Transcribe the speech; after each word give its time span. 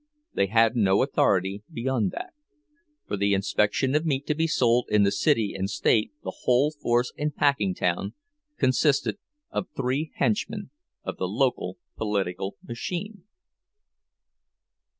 They 0.33 0.47
had 0.47 0.75
no 0.75 1.03
authority 1.03 1.61
beyond 1.71 2.09
that; 2.09 2.33
for 3.07 3.15
the 3.15 3.35
inspection 3.35 3.93
of 3.93 4.03
meat 4.03 4.25
to 4.25 4.33
be 4.33 4.47
sold 4.47 4.87
in 4.89 5.03
the 5.03 5.11
city 5.11 5.53
and 5.55 5.69
state 5.69 6.11
the 6.23 6.33
whole 6.41 6.71
force 6.71 7.13
in 7.17 7.29
Packingtown 7.29 8.15
consisted 8.57 9.19
of 9.51 9.67
three 9.77 10.11
henchmen 10.15 10.71
of 11.03 11.17
the 11.17 11.27
local 11.27 11.77
political 11.97 12.55
machine! 12.67 13.25